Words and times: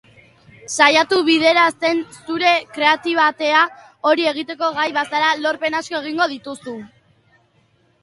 Saiatu 0.77 1.19
bideratzen 1.27 2.01
zure 2.23 2.55
kreatibiatea, 2.79 3.61
hori 4.11 4.29
egiteko 4.33 4.73
gai 4.81 4.89
bazara 4.99 5.31
lorpen 5.45 5.81
asko 5.85 6.03
egingo 6.05 6.33
dituzu. 6.37 6.79